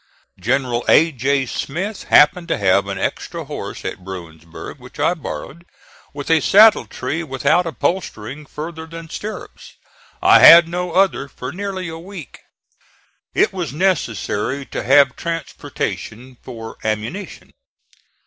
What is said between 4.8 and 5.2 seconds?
I